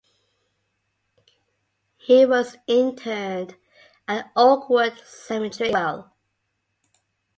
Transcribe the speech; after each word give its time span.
He 1.99 2.25
was 2.25 2.57
interred 2.65 3.55
at 4.07 4.31
Oakwood 4.35 4.99
Cemetery 5.05 5.69
in 5.69 5.75
Lowell. 5.75 6.11